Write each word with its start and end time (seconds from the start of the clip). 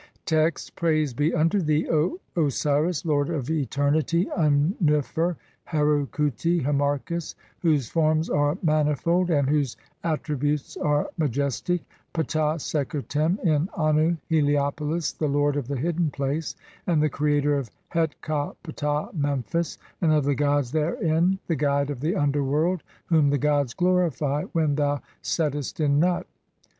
Text: 0.25 0.75
"Praise 0.75 1.13
be 1.13 1.31
unto 1.31 1.61
thee, 1.61 1.87
O 1.87 2.19
Osiris, 2.35 3.05
lord 3.05 3.29
of 3.29 3.51
eternity, 3.51 4.27
Un 4.31 4.73
"nefer, 4.79 5.37
Heru 5.65 6.07
Khuti 6.07 6.63
(Harmachis), 6.63 7.35
whose 7.59 7.87
forms 7.87 8.27
are 8.27 8.57
manifold, 8.63 9.29
and 9.29 9.47
"whose 9.47 9.77
attributes 10.03 10.75
are 10.75 11.11
majestic, 11.19 11.81
(2) 12.15 12.23
Ptah 12.23 12.57
Seker 12.57 13.03
Tem 13.03 13.37
in 13.43 13.67
Annu 13.77 14.17
"(Heliopolis), 14.27 15.13
the 15.19 15.27
lord 15.27 15.55
of 15.55 15.67
the 15.67 15.77
hidden 15.77 16.09
place, 16.09 16.55
and 16.87 16.99
the 16.99 17.07
creator 17.07 17.55
of 17.55 17.69
"Het 17.89 18.19
ka 18.23 18.53
Ptah 18.63 19.11
(Memphis) 19.13 19.77
and 20.01 20.11
of 20.11 20.23
the 20.23 20.33
gods 20.33 20.71
[therein], 20.71 21.37
the 21.45 21.55
guide 21.55 21.91
of 21.91 21.99
"the 21.99 22.15
underworld, 22.15 22.81
(3) 23.09 23.17
whom 23.19 23.29
[the 23.29 23.37
gods] 23.37 23.75
glorify 23.75 24.45
when 24.45 24.73
thou 24.73 24.99
settest 25.21 25.79
"in 25.79 25.99
Nut. 25.99 26.25